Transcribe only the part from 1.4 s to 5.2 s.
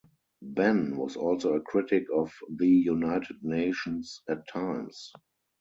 a critic of the United Nations at times.